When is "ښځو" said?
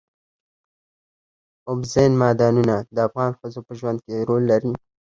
3.39-3.59